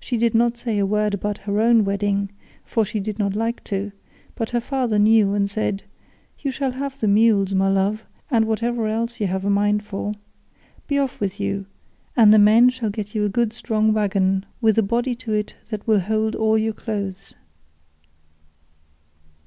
[0.00, 2.30] She did not say a word about her own wedding,
[2.64, 3.92] for she did not like to,
[4.34, 5.82] but her father knew and said,
[6.38, 10.12] "You shall have the mules, my love, and whatever else you have a mind for.
[10.86, 11.66] Be off with you,
[12.16, 15.56] and the men shall get you a good strong waggon with a body to it
[15.68, 17.34] that will hold all your clothes."